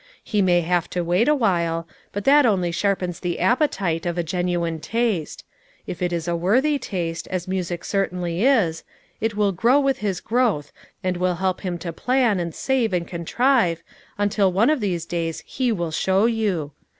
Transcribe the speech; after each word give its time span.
He 0.23 0.41
may 0.41 0.61
have 0.61 0.89
to 0.89 1.03
wait 1.03 1.27
awhile, 1.27 1.87
but 2.11 2.23
that 2.23 2.43
only 2.43 2.71
sharpens 2.71 3.19
the 3.19 3.37
appetite 3.39 4.07
of 4.07 4.17
a 4.17 4.23
genuine 4.23 4.79
taste; 4.79 5.43
if 5.85 6.01
it 6.01 6.11
is 6.11 6.27
a 6.27 6.35
worthy 6.35 6.79
taste, 6.79 7.27
as 7.27 7.47
music 7.47 7.85
certainly 7.85 8.43
is, 8.43 8.83
it 9.19 9.35
will 9.35 9.51
grow 9.51 9.79
with 9.79 9.99
his 9.99 10.19
growth, 10.19 10.71
and 11.03 11.17
will 11.17 11.35
help 11.35 11.61
him 11.61 11.77
to 11.77 11.93
plan, 11.93 12.39
and 12.39 12.55
save, 12.55 12.93
and 12.93 13.07
contrive, 13.07 13.83
A 14.17 14.23
SATISFACTORY 14.23 14.23
EVENING. 14.23 14.31
327 14.31 14.31
until 14.31 14.51
one 14.51 14.69
of 14.71 14.79
these 14.79 15.05
days 15.05 15.43
he 15.45 15.71
will 15.71 15.91
show 15.91 16.25
you 16.25 16.71